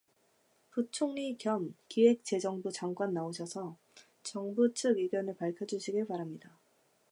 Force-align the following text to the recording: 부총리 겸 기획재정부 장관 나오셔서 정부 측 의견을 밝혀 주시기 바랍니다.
부총리 0.71 1.37
겸 1.37 1.75
기획재정부 1.87 2.71
장관 2.71 3.13
나오셔서 3.13 3.77
정부 4.23 4.73
측 4.73 4.97
의견을 4.97 5.35
밝혀 5.35 5.67
주시기 5.67 6.07
바랍니다. 6.07 6.57